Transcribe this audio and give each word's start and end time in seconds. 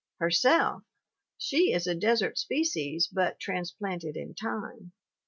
Herself, 0.17 0.81
she 1.37 1.71
is 1.71 1.85
a 1.85 1.93
desert 1.93 2.39
species 2.39 3.05
but 3.05 3.39
transplanted 3.39 4.17
in 4.17 4.33
time! 4.33 4.93